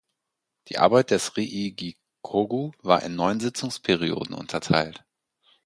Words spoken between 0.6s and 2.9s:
Die Arbeit des Riigikogu